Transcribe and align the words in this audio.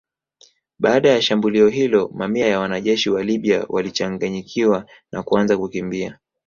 Baada 0.79 1.09
ya 1.09 1.21
shambulio 1.21 1.67
hilo 1.67 2.11
mamia 2.13 2.47
ya 2.47 2.59
wanajeshi 2.59 3.09
wa 3.09 3.23
Libya 3.23 3.65
walichanganyikiwa 3.69 4.85
na 5.11 5.23
kuanza 5.23 5.57
kukimbia 5.57 6.19